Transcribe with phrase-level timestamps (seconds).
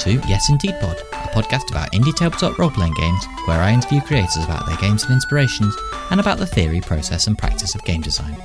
[0.00, 4.00] To Yes Indie'd Pod, a podcast about indie tabletop role playing games where I interview
[4.00, 5.74] creators about their games and inspirations
[6.12, 8.36] and about the theory, process, and practice of game design.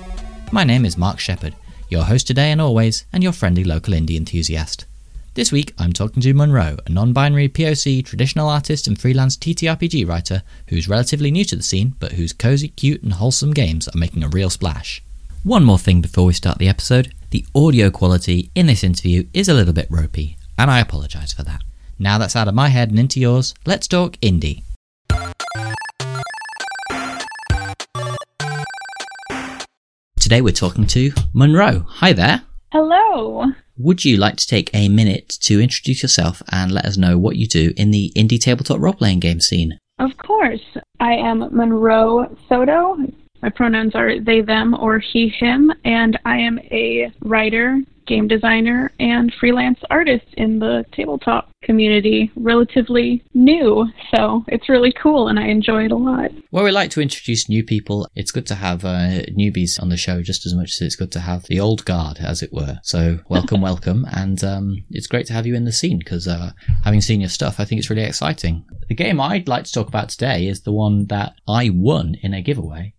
[0.51, 1.53] My name is Marx Shepherd,
[1.89, 4.87] your host today and always, and your friendly local indie enthusiast.
[5.35, 10.07] This week, I'm talking to Monroe, a non binary POC, traditional artist, and freelance TTRPG
[10.07, 13.97] writer who's relatively new to the scene, but whose cozy, cute, and wholesome games are
[13.97, 15.03] making a real splash.
[15.43, 19.47] One more thing before we start the episode the audio quality in this interview is
[19.47, 21.61] a little bit ropey, and I apologise for that.
[21.99, 24.63] Now that's out of my head and into yours, let's talk indie.
[30.19, 31.85] Today we're talking to Monroe.
[31.87, 32.43] Hi there.
[32.71, 33.45] Hello.
[33.77, 37.35] Would you like to take a minute to introduce yourself and let us know what
[37.35, 39.77] you do in the indie tabletop role playing game scene?
[39.99, 40.61] Of course.
[40.99, 42.97] I am Monroe Soto.
[43.41, 48.91] My pronouns are they, them, or he, him, and I am a writer, game designer,
[48.99, 52.31] and freelance artist in the tabletop community.
[52.35, 56.31] Relatively new, so it's really cool and I enjoy it a lot.
[56.51, 58.07] Well, we like to introduce new people.
[58.15, 61.11] It's good to have uh, newbies on the show just as much as it's good
[61.13, 62.79] to have the old guard, as it were.
[62.83, 64.05] So, welcome, welcome.
[64.11, 66.51] And um, it's great to have you in the scene because uh,
[66.83, 68.65] having seen your stuff, I think it's really exciting.
[68.89, 72.33] The game I'd like to talk about today is the one that I won in
[72.33, 72.93] a giveaway.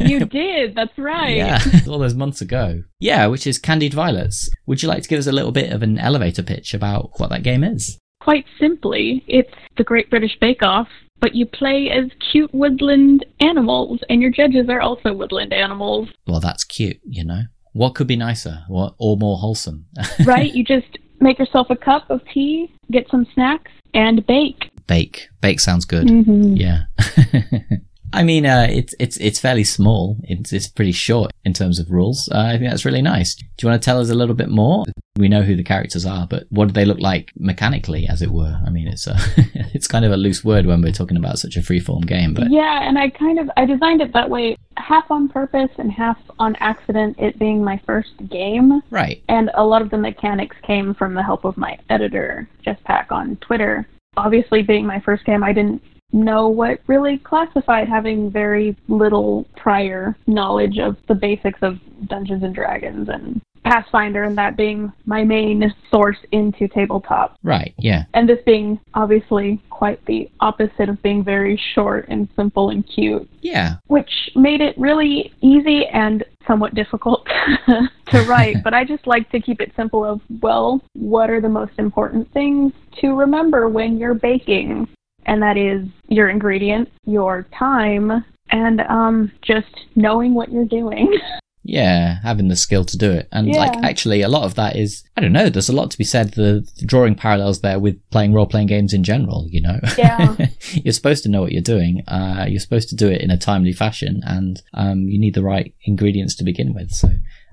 [0.00, 1.36] You did, that's right.
[1.36, 2.82] Yeah, all those months ago.
[2.98, 4.50] Yeah, which is Candied Violets.
[4.66, 7.30] Would you like to give us a little bit of an elevator pitch about what
[7.30, 7.98] that game is?
[8.20, 10.88] Quite simply, it's the Great British Bake Off,
[11.20, 16.08] but you play as cute woodland animals, and your judges are also woodland animals.
[16.26, 17.42] Well, that's cute, you know.
[17.72, 19.86] What could be nicer or, or more wholesome?
[20.24, 20.52] right?
[20.52, 24.69] You just make yourself a cup of tea, get some snacks, and bake.
[24.90, 25.28] Bake.
[25.40, 26.08] Bake sounds good.
[26.08, 26.58] Mhm.
[26.58, 26.80] Yeah.
[28.12, 30.16] I mean, uh, it's it's it's fairly small.
[30.24, 32.28] It's it's pretty short in terms of rules.
[32.34, 33.36] Uh, I think that's really nice.
[33.36, 34.84] Do you want to tell us a little bit more?
[35.16, 38.32] We know who the characters are, but what do they look like mechanically, as it
[38.32, 38.60] were?
[38.66, 39.16] I mean, it's a
[39.74, 42.50] it's kind of a loose word when we're talking about such a freeform game, but
[42.50, 46.18] Yeah, and I kind of I designed it that way, half on purpose and half
[46.40, 47.14] on accident.
[47.20, 49.22] It being my first game, right.
[49.28, 53.12] and a lot of the mechanics came from the help of my editor, Jess Pack,
[53.12, 53.86] on Twitter.
[54.16, 55.82] Obviously, being my first game, I didn't
[56.12, 62.54] know what really classified, having very little prior knowledge of the basics of Dungeons and
[62.54, 67.36] Dragons and Pathfinder, and that being my main source into tabletop.
[67.42, 67.74] Right.
[67.78, 68.04] Yeah.
[68.14, 73.28] And this being obviously quite the opposite of being very short and simple and cute
[73.42, 73.74] Yeah.
[73.86, 77.26] which made it really easy and somewhat difficult
[77.66, 78.56] to write.
[78.64, 82.32] but I just like to keep it simple of, well, what are the most important
[82.32, 82.72] things
[83.02, 84.88] to remember when you're baking?
[85.26, 91.18] And that is your ingredients, your time, and um, just knowing what you're doing.
[91.62, 93.28] Yeah, having the skill to do it.
[93.32, 95.98] And like actually a lot of that is I don't know, there's a lot to
[95.98, 99.60] be said the, the drawing parallels there with playing role playing games in general, you
[99.60, 99.78] know.
[99.98, 100.36] Yeah.
[100.72, 102.02] you're supposed to know what you're doing.
[102.08, 105.42] Uh you're supposed to do it in a timely fashion and um you need the
[105.42, 106.92] right ingredients to begin with.
[106.92, 107.10] So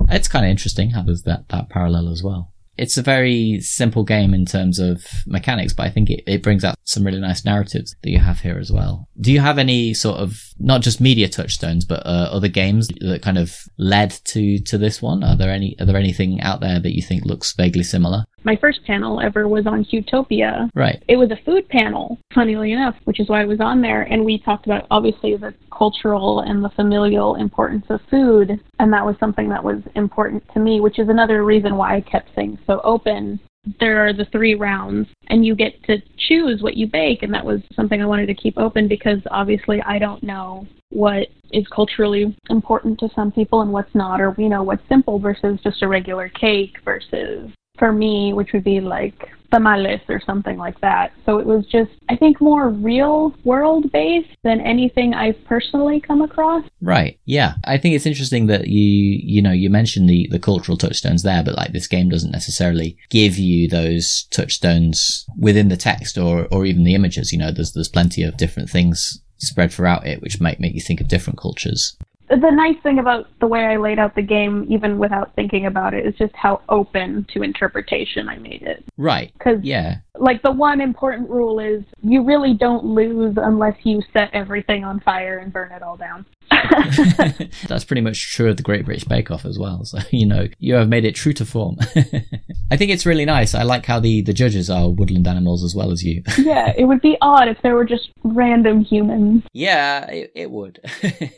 [0.09, 2.53] it's kind of interesting how there's that that parallel as well.
[2.78, 6.64] It's a very simple game in terms of mechanics, but I think it, it brings
[6.64, 9.08] out some really nice narratives that you have here as well.
[9.20, 13.22] Do you have any sort of not just media touchstones, but uh, other games that
[13.22, 15.23] kind of led to to this one?
[15.23, 18.25] Are there any are there anything out there that you think looks vaguely similar?
[18.47, 20.69] my first panel ever was on Utopia.
[20.73, 21.03] Right.
[21.09, 24.03] It was a food panel, funnily enough, which is why I was on there.
[24.03, 28.57] And we talked about obviously the cultural and the familial importance of food.
[28.79, 32.01] And that was something that was important to me, which is another reason why I
[32.01, 33.41] kept things so open.
[33.79, 35.97] There are the three rounds, and you get to
[36.28, 37.23] choose what you bake.
[37.23, 41.28] And that was something I wanted to keep open because obviously I don't know what
[41.51, 45.59] is culturally important to some people and what's not, or we know what's simple versus
[45.63, 50.79] just a regular cake versus for me, which would be like tamales or something like
[50.82, 51.12] that.
[51.26, 56.22] So it was just, I think, more real world based than anything I've personally come
[56.22, 56.64] across.
[56.82, 57.20] Right.
[57.26, 57.53] Yeah.
[57.64, 61.44] I think it's interesting that you, you know, you mentioned the, the cultural touchstones there,
[61.44, 66.66] but like this game doesn't necessarily give you those touchstones within the text or, or
[66.66, 67.32] even the images.
[67.32, 70.82] You know, there's, there's plenty of different things spread throughout it, which might make you
[70.82, 71.96] think of different cultures.
[72.29, 75.94] The nice thing about the way I laid out the game, even without thinking about
[75.94, 78.84] it, is just how open to interpretation I made it.
[78.97, 79.32] Right.
[79.34, 79.97] Because Yeah.
[80.19, 84.99] Like the one important rule is you really don't lose unless you set everything on
[84.99, 86.25] fire and burn it all down.
[87.67, 89.84] That's pretty much true of the Great British Bake Off as well.
[89.85, 91.78] So, you know, you have made it true to form.
[92.72, 93.53] I think it's really nice.
[93.53, 96.23] I like how the, the judges are woodland animals as well as you.
[96.37, 99.43] yeah, it would be odd if there were just random humans.
[99.53, 100.79] Yeah, it, it would.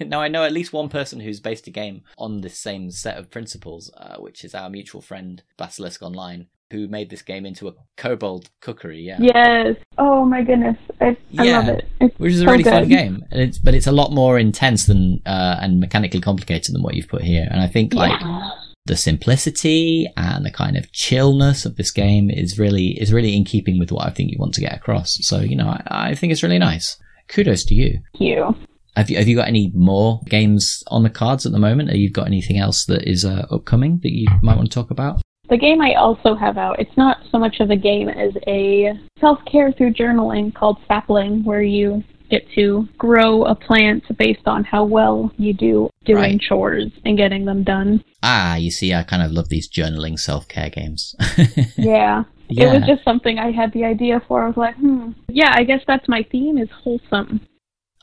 [0.02, 3.18] now, I know at least one person who's based a game on this same set
[3.18, 6.48] of principles, uh, which is our mutual friend Basilisk Online.
[6.72, 9.02] Who made this game into a kobold cookery.
[9.02, 9.18] Yeah.
[9.20, 9.76] Yes.
[9.98, 11.88] Oh my goodness, I, I love it.
[12.00, 14.38] It's Which is a so really fun game, and it's but it's a lot more
[14.38, 17.48] intense than uh, and mechanically complicated than what you've put here.
[17.50, 18.50] And I think like Yeah.
[18.86, 23.46] the simplicity and the kind of chillness of this game is really is really in
[23.46, 25.18] keeping with what I think you want to get across.
[25.22, 26.98] So you know, I, I think it's really nice.
[27.28, 28.00] Kudos to you.
[28.18, 28.56] Thank you.
[28.96, 31.90] Have you have you got any more games on the cards at the moment?
[31.90, 34.92] Have you got anything else that is uh, upcoming that you might want to talk
[34.92, 35.22] about?
[35.50, 38.94] The game I also have out, it's not so much of a game as a
[39.20, 44.64] self care through journaling called Sapling, where you get to grow a plant based on
[44.64, 46.40] how well you do doing Right.
[46.42, 48.04] chores and getting them done.
[48.22, 51.16] Ah, you see, I kind of love these journaling self care games.
[51.78, 52.24] Yeah.
[52.52, 54.44] It was just something I had the idea for.
[54.44, 55.12] I was like, hmm.
[55.28, 57.42] Yeah, I guess that's my theme is wholesome.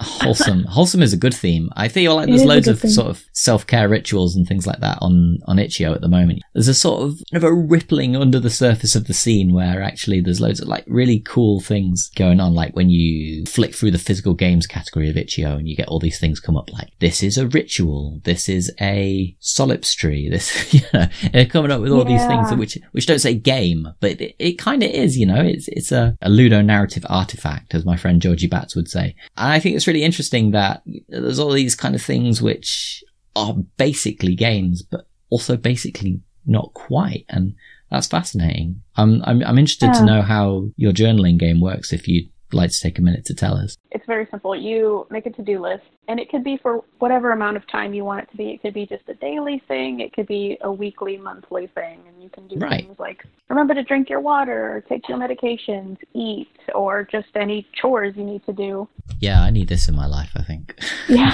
[0.01, 0.65] Wholesome.
[0.69, 1.71] Wholesome is a good theme.
[1.77, 5.39] I feel like there's loads of sort of self-care rituals and things like that on
[5.47, 6.41] on itch.io at the moment.
[6.55, 10.21] There's a sort of, of a rippling under the surface of the scene where actually
[10.21, 12.55] there's loads of like really cool things going on.
[12.55, 16.01] Like when you flick through the physical games category of itch.io and you get all
[16.01, 18.21] these things come up like this is a ritual.
[18.25, 22.79] This is a solipstry this you know they're coming up with all these things which
[22.93, 25.41] which don't say game but it, it kind of is you know?
[25.41, 29.15] It's it's a, a ludo narrative artifact as my friend georgie batts would say.
[29.37, 33.03] And i think it's really interesting that there's all these kind of things which
[33.35, 37.55] are basically games but also basically not quite and
[37.91, 38.83] that's fascinating.
[38.97, 42.81] I'm i'm, I'm interested to know how your journaling game works if you'd like to
[42.81, 44.55] take a minute to tell us It's very simple.
[44.55, 47.93] You make a to do list, and it could be for whatever amount of time
[47.95, 48.51] you want it to be.
[48.51, 52.23] It could be just a daily thing, it could be a weekly, monthly thing, and
[52.23, 52.85] you can do Right.
[52.87, 57.67] things like remember to drink your water, or take your medications, eat, or just any
[57.81, 58.89] chores you need to do.
[59.21, 60.75] yeah i need this in my life i think
[61.09, 61.33] Yeah.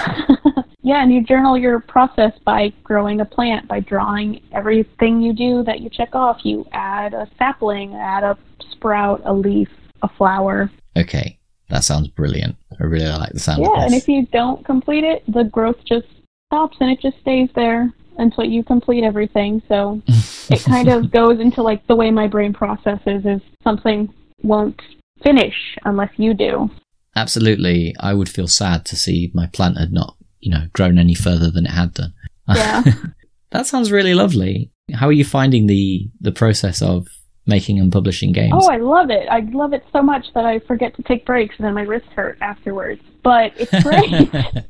[0.82, 5.62] yeah, and you journal your process by growing a plant, by drawing everything you do
[5.64, 6.38] that you check off.
[6.44, 8.36] You add a sapling, add a
[8.72, 9.68] sprout, a leaf,
[10.02, 10.70] a flower.
[10.96, 11.38] okay
[11.70, 15.22] that sounds brilliant i really like the sound Yeah, and if you don't complete it,
[15.26, 16.06] the growth just
[16.48, 19.62] stops and it just stays there until you complete everything.
[19.68, 20.02] So
[20.50, 24.12] it kind of goes into like the way my brain processes is something
[24.42, 24.78] won't
[25.22, 25.54] finish
[25.84, 26.68] unless you do.
[27.16, 31.14] absolutely i would feel sad to see my plant had not you know grown any
[31.14, 32.12] further than it had done
[32.48, 32.82] Yeah.
[33.50, 37.06] that sounds really lovely how are you finding the the process of
[37.46, 39.28] making and publishing games Oh, I love it.
[39.28, 42.08] I love it so much that I forget to take breaks and then my wrists
[42.14, 43.02] hurt afterwards.
[43.22, 44.64] But it's great.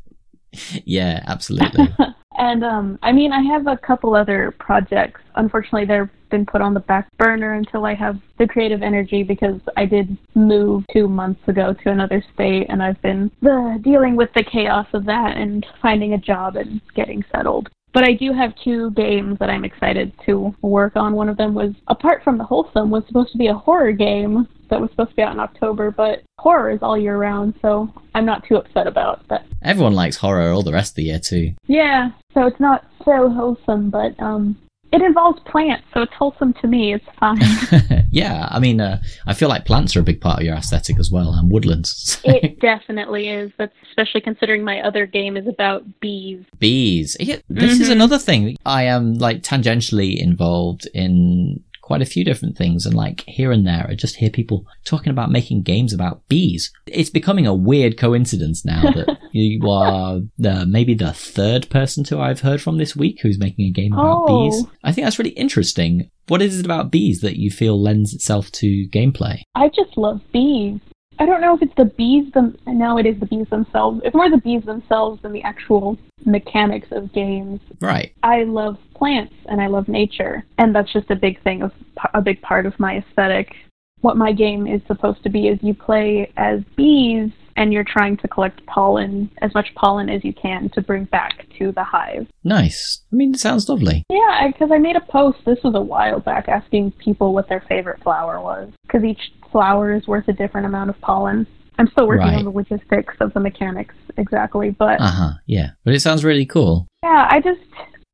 [0.85, 1.89] yeah absolutely
[2.39, 5.21] and um I mean I have a couple other projects.
[5.35, 9.61] Unfortunately they've been put on the back burner until I have the creative energy because
[9.77, 14.31] I did move two months ago to another state and I've been uh, dealing with
[14.35, 17.69] the chaos of that and finding a job and getting settled.
[17.93, 21.13] But I do have two games that I'm excited to work on.
[21.13, 24.49] One of them was, apart from the wholesome, was supposed to be a horror game
[24.71, 27.93] that was supposed to be out in October, but horror is all year round, so
[28.15, 29.45] I'm not too upset about that.
[29.61, 33.29] everyone likes horror all the rest of the year too Yeah, so it's not so
[33.29, 34.57] wholesome, but um,
[34.93, 36.95] it involves plants, so it's wholesome to me.
[36.95, 37.39] It's fine.
[38.15, 40.99] yeah i mean uh, i feel like plants are a big part of your aesthetic
[40.99, 43.51] as well and woodlands it definitely is.
[43.59, 46.45] That's especially considering my other game is about bees.
[46.59, 47.93] bees yeah, this is Mhm.
[47.93, 53.23] another thing i am like tangentially involved in quite a few different things and like
[53.29, 57.47] here and there i just hear people talking about making games about bees it's becoming
[57.47, 62.63] a weird coincidence now that you are the, maybe the third person to i've heard
[62.63, 64.49] from this week who's making a game about Oh.
[64.49, 68.15] bees i think that's really interesting what is it about bees that you feel lends
[68.15, 70.81] itself to gameplay I just love bees.
[71.19, 72.57] I don't know if it's the bees them.
[72.67, 74.01] No, it is the bees themselves.
[74.05, 77.61] It's more the bees themselves than the actual mechanics of games.
[77.81, 81.73] right I love plants and I love nature, and that's just a big thing of
[82.15, 83.55] a big part of my aesthetic.
[84.01, 88.17] What my game is supposed to be is you play as bees and you're trying
[88.17, 92.27] to collect pollen, as much pollen as you can to bring back to the hive.
[92.45, 95.81] nice i mean it sounds lovely Yeah, because I made a post, this was a
[95.81, 98.71] while back, asking people what their favorite flower was.
[98.85, 99.21] Because each
[99.53, 101.47] flower is worth a different amount of pollen.
[101.79, 102.39] I'm still working Right.
[102.39, 106.87] on the logistics of the mechanics exactly, but uh-huh yeah but it sounds really cool
[107.05, 107.61] yeah, I just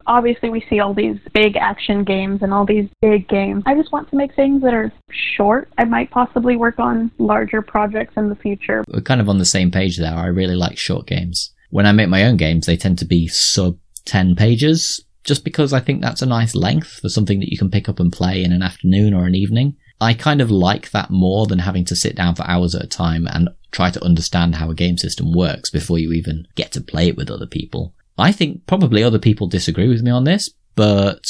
[0.06, 3.62] obviously we see all these big action games and all these big games.
[3.66, 4.90] I just want to make things that are
[5.36, 5.68] short.
[5.76, 8.84] I might possibly work on larger projects in the future.
[8.88, 10.14] we're kind of on the same page there.
[10.14, 11.52] I really like short games.
[11.70, 13.76] When I make my own games, they tend to be sub
[14.06, 17.70] 10 pages, just because I think that's a nice length for something that you can
[17.70, 19.76] pick up and play in an afternoon or an evening.
[20.00, 22.88] I kind of like that more than having to sit down for hours at a
[22.88, 26.80] time and try to understand how a game system works before you even get to
[26.80, 27.94] play it with other people.
[28.16, 31.24] I think probably other people disagree with me on this, but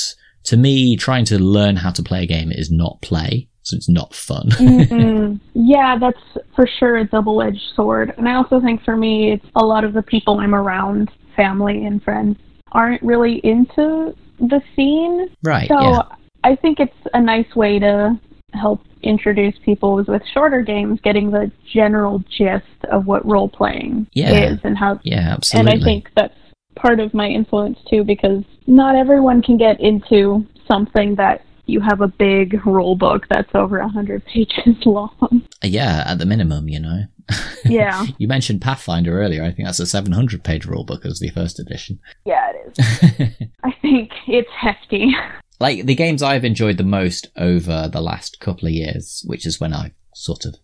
[0.45, 3.89] to me, trying to learn how to play a game is not play, so it's
[3.89, 4.49] not fun.
[4.59, 5.37] Mm-hmm.
[5.55, 8.15] Yeah, that's for sure a double edged sword.
[8.17, 11.85] And I also think for me, it's a lot of the people I'm around, family
[11.85, 12.39] and friends,
[12.73, 15.29] aren't really into the scene.
[15.43, 15.69] right.
[15.69, 16.03] So yeah.
[16.45, 18.19] I think it's a nice way to
[18.55, 24.53] help introduce people with shorter games, getting the general gist of what role playing Yeah.
[24.53, 24.99] is and how.
[25.05, 25.73] Yeah, absolutely.
[25.73, 26.35] And I think that's
[26.77, 32.01] part of my influence too, because not everyone can get into something that you have
[32.01, 35.43] a big rule book that's over a hundred pages long.
[35.63, 37.03] yeah, at the minimum, you know.
[37.65, 38.07] Yeah.
[38.17, 39.43] you mentioned Pathfinder earlier.
[39.43, 41.99] I think that's a 700 page rulebook as the first edition.
[42.25, 43.49] yeah, it is.
[43.65, 45.13] I think it's hefty.
[45.61, 49.61] Like the games I've enjoyed the most over the last couple of years, which is
[49.61, 50.57] when I've sort of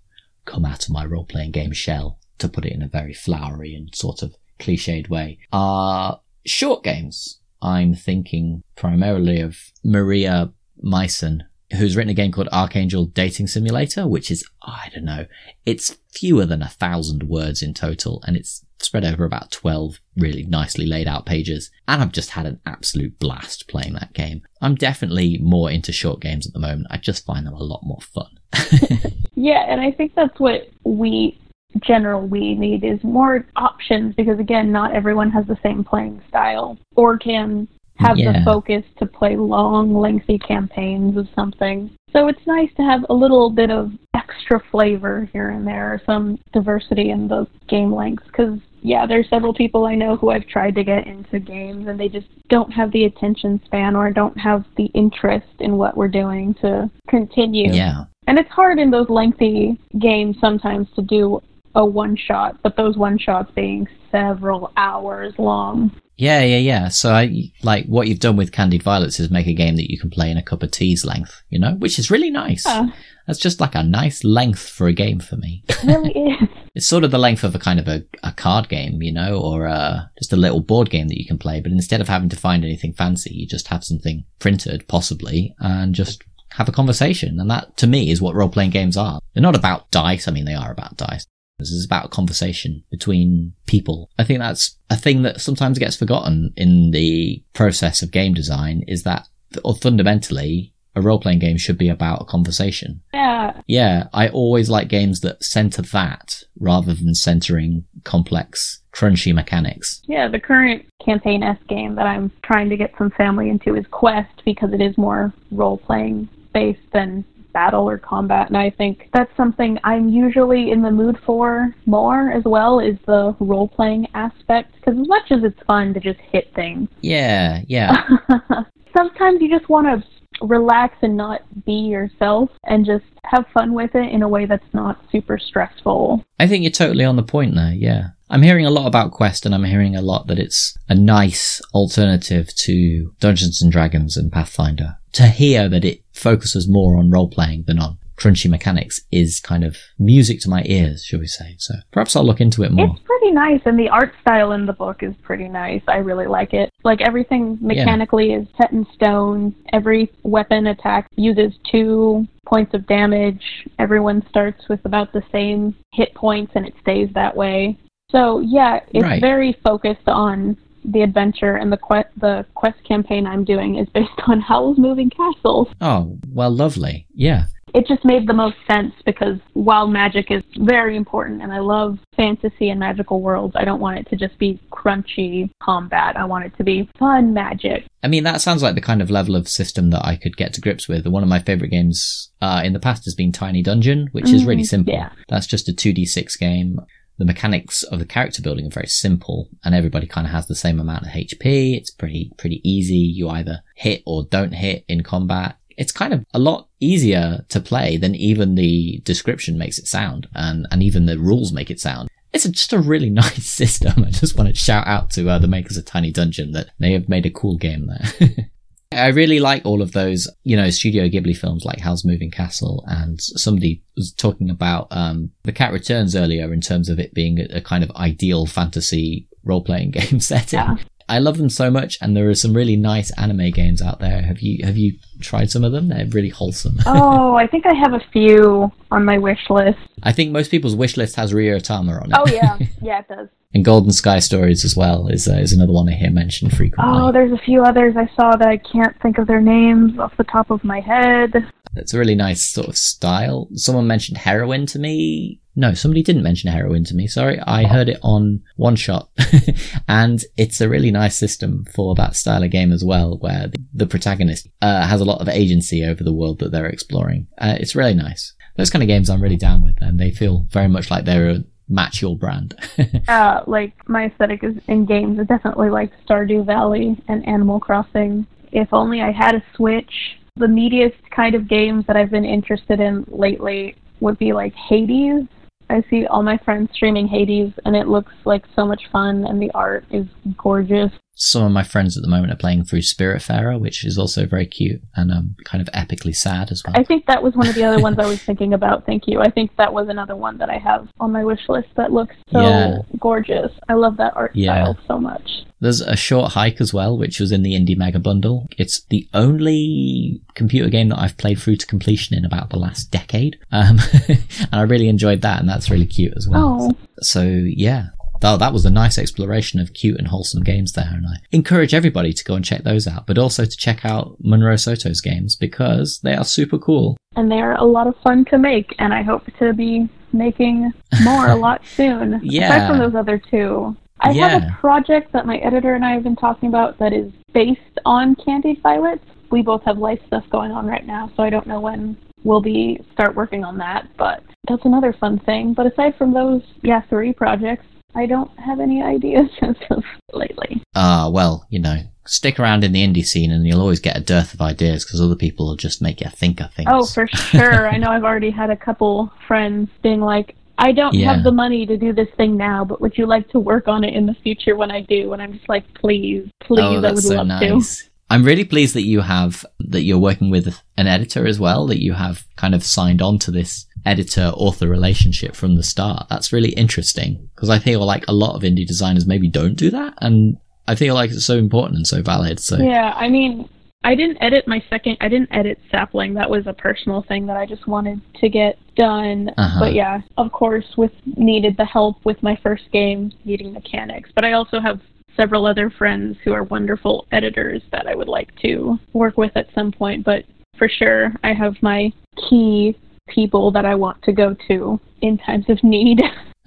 [0.44, 3.74] come out of my role playing game shell, to put it in a very flowery
[3.74, 7.40] and sort of cliched way, are short games.
[7.62, 14.30] I'm thinking primarily of Maria Myson, who's written a game called Archangel Dating Simulator, which
[14.30, 15.26] is, I don't know,
[15.66, 20.44] it's fewer than a thousand words in total, and it's spread over about 12 really
[20.44, 21.70] nicely laid out pages.
[21.88, 24.42] And I've just had an absolute blast playing that game.
[24.60, 26.88] I'm definitely more into short games at the moment.
[26.90, 28.38] I just find them a lot more fun.
[29.34, 31.38] Yeah, and I think that's what we
[31.80, 36.78] general we need is more options because again, not everyone has the same playing style
[36.94, 37.66] or can
[37.96, 38.32] have Yeah.
[38.32, 41.90] the focus to play long, lengthy campaigns of something.
[42.12, 46.38] So it's nice to have a little bit of extra flavor here and there, some
[46.52, 48.26] diversity in the game lengths.
[48.26, 51.98] Because yeah, there's several people I know who I've tried to get into games and
[51.98, 56.08] they just don't have the attention span or don't have the interest in what we're
[56.08, 57.72] doing to continue.
[57.72, 58.04] yeah.
[58.26, 61.42] And it's hard in those lengthy games sometimes to do
[61.74, 65.90] a one shot, but those one shots being several hours long.
[66.16, 66.88] Yeah, yeah, yeah.
[66.88, 69.98] So I, like what you've done with Candied Violets is make a game that you
[69.98, 72.64] can play in a cup of tea's length, you know, which is really nice.
[72.66, 72.90] Yeah.
[73.26, 75.64] That's just like a nice length for a game for me.
[75.68, 76.10] It really
[76.42, 76.48] is.
[76.74, 79.40] It's sort of the length of a kind of a, a card game, you know,
[79.40, 81.60] or uh, just a little board game that you can play.
[81.60, 85.94] But instead of having to find anything fancy, you just have something printed, possibly, and
[85.94, 87.40] just have a conversation.
[87.40, 89.20] And that, to me, is what role playing games are.
[89.32, 90.28] They're not about dice.
[90.28, 91.26] I mean, they are about dice.
[91.58, 94.10] This is about a conversation between people.
[94.18, 98.82] I think that's a thing that sometimes gets forgotten in the process of game design
[98.88, 99.28] is that
[99.64, 103.02] or fundamentally a role playing game should be about a conversation.
[103.12, 103.60] Yeah.
[103.66, 110.02] Yeah, I always like games that center that rather than centering complex, crunchy mechanics.
[110.06, 113.86] Yeah, the current campaign S game that I'm trying to get some family into is
[113.90, 119.08] Quest because it is more role playing based than battle or combat and I think
[119.14, 124.08] that's something I'm usually in the mood for more as well is the role playing
[124.14, 128.06] aspect because as much as it's fun to just hit things Yeah, yeah.
[128.96, 130.06] sometimes you just want to
[130.42, 134.64] relax and not be yourself and just have fun with it in a way that's
[134.72, 136.24] not super stressful.
[136.38, 138.08] I think you're totally on the point there, yeah.
[138.30, 141.60] I'm hearing a lot about Quest and I'm hearing a lot that it's a nice
[141.72, 144.96] alternative to Dungeons and Dragons and Pathfinder.
[145.12, 149.64] To hear that it focuses more on role playing than on crunchy mechanics is kind
[149.64, 151.56] of music to my ears, shall we say.
[151.58, 152.86] So perhaps I'll look into it more.
[152.94, 155.82] It's pretty nice, and the art style in the book is pretty nice.
[155.88, 156.70] I really like it.
[156.84, 159.54] Like everything mechanically is set in stone.
[159.72, 163.42] Every weapon attack uses two points of damage.
[163.80, 167.76] Everyone starts with about the same hit points, and it stays that way.
[168.10, 169.20] So yeah, it's Right.
[169.20, 174.10] very focused on the adventure, and the quest the quest campaign I'm doing is based
[174.28, 175.68] on Howl's Moving Castle.
[175.80, 177.06] Oh, well, lovely.
[177.14, 177.46] Yeah.
[177.74, 181.98] it just made the most sense because while magic is very important and I love
[182.16, 186.16] fantasy and magical worlds, I don't want it to just be crunchy combat.
[186.16, 187.84] I want it to be fun magic.
[188.04, 190.52] I mean, that sounds like the kind of level of system that I could get
[190.54, 191.06] to grips with.
[191.06, 194.44] One of my favorite games uh, in the past has been Tiny Dungeon, which is
[194.44, 194.94] really Mm, simple.
[194.94, 195.10] yeah.
[195.28, 196.78] That's just a 2d6 game.
[197.18, 200.54] The mechanics of the character building are very simple, and everybody kind of has the
[200.54, 201.76] same amount of HP.
[201.76, 202.96] It's pretty pretty easy.
[202.96, 205.56] You either hit or don't hit in combat.
[205.76, 210.28] It's kind of a lot easier to play than even the description makes it sound,
[210.34, 212.08] and and even the rules make it sound.
[212.32, 214.04] It's just a really nice system.
[214.04, 216.92] I just want to shout out to uh, the makers of Tiny Dungeon that they
[216.92, 218.48] have made a cool game there.
[218.94, 222.84] I really like all of those, you know, Studio Ghibli films like Howl's Moving Castle,
[222.86, 227.40] and somebody was talking about um, The Cat Returns earlier in terms of it being
[227.40, 230.58] a, a kind of ideal fantasy role-playing game setting.
[230.58, 230.76] Yeah.
[231.08, 234.22] I love them so much, and there are some really nice anime games out there.
[234.22, 235.88] Have you have you tried some of them.
[235.88, 236.78] They're really wholesome.
[236.86, 239.78] oh, I think I have a few on my wish list.
[240.02, 242.16] I think most people's wish list has Ryuutama on it.
[242.18, 243.28] Oh yeah, yeah, it does.
[243.54, 246.94] and Golden Sky Stories as well is uh, is another one I hear mentioned frequently.
[246.96, 250.16] Oh, there's a few others I saw that I can't think of their names off
[250.16, 251.32] the top of my head.
[251.76, 253.48] It's a really nice sort of style.
[253.54, 255.40] Someone mentioned heroin to me.
[255.56, 257.06] No, somebody didn't mention heroin to me.
[257.06, 259.08] Sorry, I heard it on one shot,
[259.88, 263.58] and it's a really nice system for that style of game as well, where the,
[263.72, 267.26] the protagonist uh, has a lot of agency over the world that they're exploring.
[267.38, 268.34] Uh, it's really nice.
[268.56, 271.30] Those kind of games I'm really down with, and they feel very much like they're
[271.30, 272.54] a match your brand.
[273.08, 275.18] uh, like my aesthetic is in games.
[275.18, 278.26] I definitely like Stardew Valley and Animal Crossing.
[278.52, 280.18] If only I had a Switch.
[280.36, 285.26] The meatiest kind of games that I've been interested in lately would be like Hades.
[285.70, 289.40] I see all my friends streaming Hades, and it looks like so much fun, and
[289.40, 290.06] the art is
[290.36, 294.26] gorgeous some of my friends at the moment are playing through Spiritfarer, which is also
[294.26, 296.74] very cute and um, kind of epically sad as well.
[296.76, 298.84] I think that was one of the other ones I was thinking about.
[298.84, 299.20] Thank you.
[299.20, 302.16] I think that was another one that I have on my wish list that looks
[302.32, 302.78] so yeah.
[302.98, 303.52] gorgeous.
[303.68, 304.64] I love that art yeah.
[304.64, 305.30] style so much.
[305.60, 308.48] There's a short hike as well, which was in the Indie Mega Bundle.
[308.58, 312.90] It's the only computer game that I've played through to completion in about the last
[312.90, 313.38] decade.
[313.50, 313.78] Um,
[314.08, 316.68] and I really enjoyed that, and that's really cute as well.
[316.70, 316.76] Oh.
[317.00, 317.86] So, yeah,
[318.22, 321.74] Oh, that was a nice exploration of cute and wholesome games there, and I encourage
[321.74, 325.36] everybody to go and check those out, but also to check out Monroe Soto's games
[325.36, 326.96] because they are super cool.
[327.16, 330.72] And they are a lot of fun to make, and I hope to be making
[331.02, 332.20] more a lot soon.
[332.22, 332.46] yeah.
[332.46, 333.76] Aside from those other two.
[334.00, 334.28] I yeah.
[334.28, 337.60] have a project that my editor and I have been talking about that is based
[337.84, 339.04] on Candied Violets.
[339.30, 342.40] We both have life stuff going on right now, so I don't know when we'll
[342.40, 345.54] be start working on that, but that's another fun thing.
[345.54, 350.62] But aside from those, yeah, three projects, I don't have any ideas as of lately.
[350.74, 353.96] Ah, uh, well, you know, stick around in the indie scene and you'll always get
[353.96, 356.68] a dearth of ideas because other people will just make you think of things.
[356.70, 357.68] Oh, for sure.
[357.68, 361.12] I know I've already had a couple friends being like, I don't yeah.
[361.12, 363.82] have the money to do this thing now, but would you like to work on
[363.82, 365.12] it in the future when I do?
[365.12, 367.82] And I'm just like, please, please, oh, I would so love nice.
[367.82, 367.90] to.
[368.10, 371.82] I'm really pleased that you have that you're working with an editor as well, that
[371.82, 376.06] you have kind of signed on to this editor author relationship from the start.
[376.08, 379.70] That's really interesting because I feel like a lot of indie designers maybe don't do
[379.70, 379.94] that.
[380.00, 382.40] And I feel like it's so important and so valid.
[382.40, 383.48] So yeah, I mean,
[383.84, 384.96] I didn't edit my second.
[385.00, 386.14] I didn't edit Sapling.
[386.14, 389.30] That was a personal thing that I just wanted to get done.
[389.36, 389.60] Uh-huh.
[389.60, 394.10] But yeah, of course, with needed the help with my first game, needing mechanics.
[394.14, 394.80] But I also have
[395.16, 399.52] several other friends who are wonderful editors that I would like to work with at
[399.54, 400.04] some point.
[400.04, 400.24] But
[400.58, 401.92] for sure, I have my
[402.30, 402.76] key
[403.08, 406.02] people that I want to go to in times of need.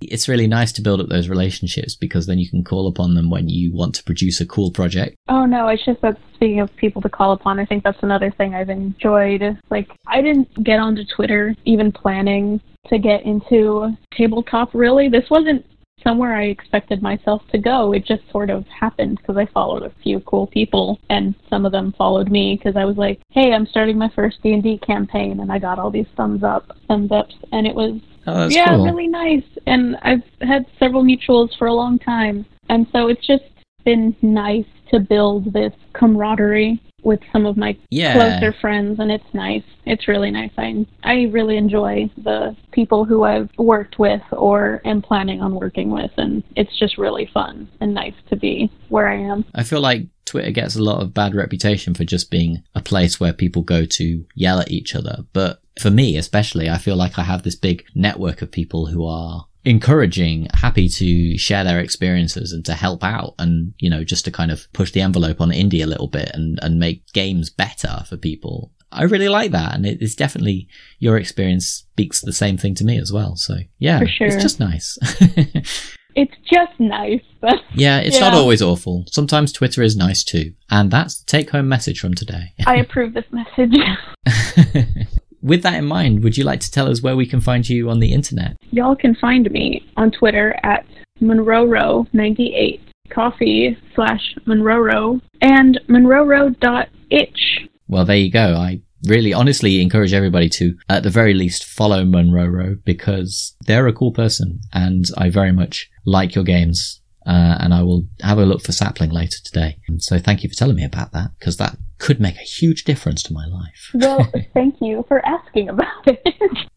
[0.00, 3.28] it's really nice to build up those relationships because then you can call upon them
[3.28, 5.16] when you want to produce a cool project.
[5.28, 8.30] Oh no, it's just that speaking of people to call upon, I think that's another
[8.30, 9.42] thing I've enjoyed.
[9.70, 15.08] Like I didn't get onto Twitter even planning to get into tabletop really.
[15.08, 15.64] This wasn't
[16.02, 17.92] somewhere I expected myself to go.
[17.92, 21.72] It just sort of happened because I followed a few cool people, and some of
[21.72, 24.78] them followed me because I was like, "Hey, I'm starting my first D and D
[24.78, 28.76] campaign," and I got all these thumbs up, thumbs ups, and it was oh, yeah,
[28.76, 28.84] cool.
[28.84, 29.44] really nice.
[29.66, 33.44] And I've had several mutuals for a long time, and so it's just
[33.84, 38.14] been nice to build this camaraderie with some of my yeah.
[38.14, 39.62] closer friends and it's nice.
[39.86, 40.50] It's really nice.
[40.58, 45.90] I I really enjoy the people who I've worked with or am planning on working
[45.90, 49.44] with and it's just really fun and nice to be where I am.
[49.54, 53.18] I feel like Twitter gets a lot of bad reputation for just being a place
[53.18, 57.18] where people go to yell at each other, but for me especially, I feel like
[57.18, 62.52] I have this big network of people who are encouraging, happy to share their experiences
[62.52, 65.50] and to help out and, you know, just to kind of push the envelope on
[65.50, 68.72] indie a little bit and, and make games better for people.
[68.90, 69.74] I really like that.
[69.74, 73.36] And it is definitely your experience speaks the same thing to me as well.
[73.36, 74.28] So yeah, sure.
[74.28, 74.96] it's just nice.
[76.14, 77.20] it's just nice.
[77.42, 78.30] But, yeah, it's yeah.
[78.30, 79.04] not always awful.
[79.10, 80.54] Sometimes Twitter is nice too.
[80.70, 82.54] And that's the take home message from today.
[82.66, 83.76] I approve this message
[85.48, 87.90] with that in mind, would you like to tell us where we can find you
[87.90, 88.56] on the internet?
[88.70, 90.86] Y'all can find me on Twitter at
[91.20, 92.80] MonroeRow98,
[93.10, 97.68] Ko-Fi slash MonroeRow, and MonroeRow.itch.
[97.88, 98.54] Well, there you go.
[98.54, 103.92] I really honestly encourage everybody to, at the very least, follow Monroe because they're a
[103.92, 108.46] cool person and I very much like your games uh, and I will have a
[108.46, 109.78] look for sapling later today.
[109.98, 113.22] So thank you for telling me about that because that could make a huge difference
[113.24, 113.90] to my life.
[113.94, 116.68] Well, thank you for asking about it.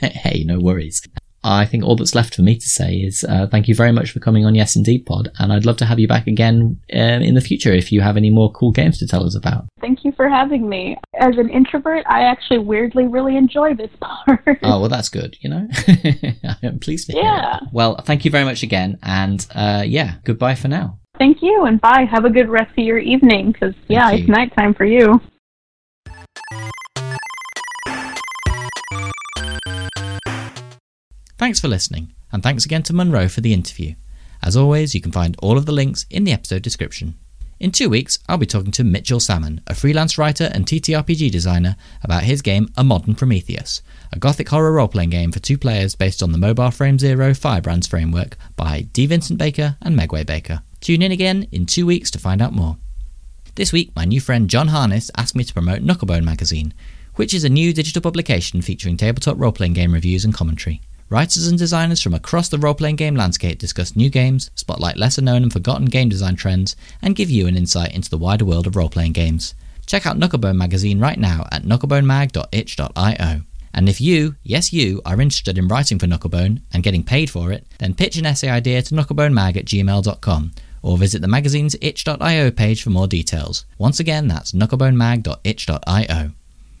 [0.00, 1.02] hey, no worries.
[1.46, 4.10] I think all that's left for me to say is uh, thank you very much
[4.10, 7.22] for coming on Yes Indie'd Pod, and I'd love to have you back again um,
[7.22, 9.66] in the future if you have any more cool games to tell us about.
[9.80, 10.96] Thank you for having me.
[11.20, 14.40] As an introvert, I actually weirdly really enjoy this part.
[14.62, 15.36] oh well, that's good.
[15.40, 15.68] You know,
[16.62, 17.22] I'm pleased to hear.
[17.22, 17.56] Yeah.
[17.56, 17.62] It.
[17.72, 20.98] Well, thank you very much again, and uh, yeah, goodbye for now.
[21.18, 22.06] Thank you, and bye.
[22.10, 25.20] Have a good rest of your evening, because yeah, it's nighttime for you.
[31.38, 33.94] Thanks for listening, and thanks again to Monroe for the interview.
[34.42, 37.14] As always, you can find all of the links in the episode description.
[37.60, 41.76] In two weeks, I'll be talking to Mitchell Salmon, a freelance writer and TTRPG designer,
[42.02, 45.94] about his game A Modern Prometheus, a gothic horror role playing game for two players
[45.94, 49.06] based on the Mobile Frame Zero Firebrands framework by D.
[49.06, 50.62] Vincent Baker and Meguey Baker.
[50.84, 52.76] Tune in again in two weeks to find out more.
[53.54, 56.74] This week, my new friend John Harness asked me to promote Knucklebone magazine,
[57.14, 60.82] which is a new digital publication featuring tabletop role playing game reviews and commentary.
[61.08, 65.22] Writers and designers from across the role playing game landscape discuss new games, spotlight lesser
[65.22, 68.66] known and forgotten game design trends, and give you an insight into the wider world
[68.66, 69.54] of role playing games.
[69.86, 73.40] Check out Knucklebone magazine right now at knucklebonemag.itch.io.
[73.72, 77.52] And if you, yes you, are interested in writing for Knucklebone and getting paid for
[77.52, 80.52] it, then pitch an essay idea to knucklebonemag at gmail.com
[80.84, 83.64] or visit the magazine's itch.io page for more details.
[83.78, 86.30] Once again, that's knucklebonemag.itch.io.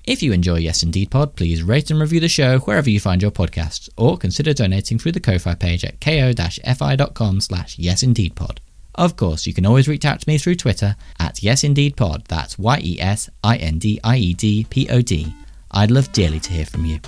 [0.04, 3.22] If you enjoy Yes Indie'd Pod, please rate and review the show wherever you find
[3.22, 8.58] your podcasts, or consider donating through the Ko-Fi page at ko-fi.com slash yesindiedpod.
[8.94, 15.34] Of course, you can always reach out to me through Twitter at yesindiedpod, that's Y-E-S-I-N-D-I-E-D-P-O-D.
[15.70, 17.00] I'd love dearly to hear from you.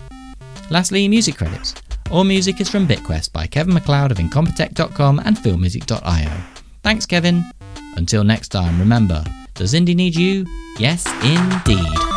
[0.71, 1.75] Lastly, music credits.
[2.11, 6.56] All music is from BitQuest by Kevin MacLeod of Incompetech.com and FilmMusic.io.
[6.87, 7.44] Thanks, Kevin.
[7.96, 10.46] Until next time, remember, does Indie need you?
[10.79, 12.16] Yes, indeed.